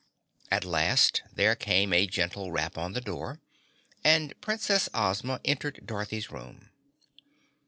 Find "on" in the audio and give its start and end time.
2.75-2.93